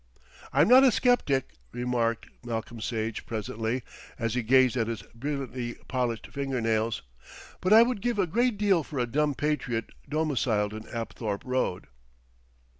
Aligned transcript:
"I'm 0.51 0.67
not 0.67 0.83
a 0.83 0.91
sceptic," 0.91 1.51
remarked 1.71 2.25
Malcolm 2.43 2.81
Sage 2.81 3.23
presently, 3.27 3.83
as 4.17 4.33
he 4.33 4.41
gazed 4.41 4.75
at 4.75 4.87
his 4.87 5.03
brilliantly 5.13 5.75
polished 5.87 6.25
fingernails, 6.25 7.03
"but 7.61 7.71
I 7.71 7.83
would 7.83 8.01
give 8.01 8.17
a 8.17 8.25
great 8.25 8.57
deal 8.57 8.83
for 8.83 8.97
a 8.97 9.05
dumb 9.05 9.35
patriot 9.35 9.91
domiciled 10.09 10.73
in 10.73 10.87
Apthorpe 10.89 11.43
Road." 11.45 11.85